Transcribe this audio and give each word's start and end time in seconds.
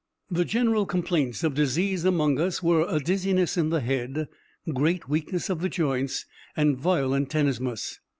The 0.31 0.45
general 0.45 0.87
complaints 0.87 1.43
of 1.43 1.53
disease 1.53 2.05
among 2.05 2.39
us 2.39 2.63
were 2.63 2.87
a 2.89 2.97
dizziness 2.99 3.55
in 3.55 3.69
the 3.69 3.81
head, 3.81 4.27
great 4.73 5.07
weakness 5.07 5.47
of 5.47 5.61
the 5.61 5.69
joints, 5.69 6.25
and 6.57 6.75
violent 6.75 7.29
tenesmus. 7.29 7.99